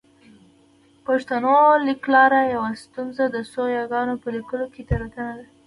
پښتو 1.05 1.57
لیکلار 1.87 2.31
یوه 2.53 2.71
ستونزه 2.83 3.23
د 3.29 3.37
څو 3.51 3.63
یاګانو 3.77 4.13
په 4.21 4.27
لیکلو 4.35 4.65
کې 4.73 4.81
تېروتنه 4.89 5.33
ده 5.37 5.45